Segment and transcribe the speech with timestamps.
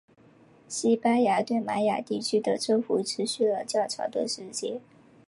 [0.67, 4.81] 西班牙对玛雅地区的征服持续了较长的时间。